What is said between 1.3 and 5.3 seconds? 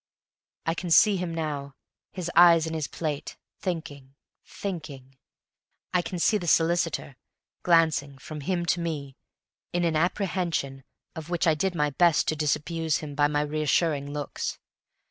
now, his eyes in his plate thinking thinking.